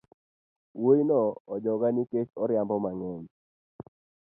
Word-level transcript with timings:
Wuoino 0.81 1.21
ojogaa 1.53 1.93
ni 1.95 2.03
kech 2.11 2.29
oriambo 2.43 2.75
mangeny 2.83 3.25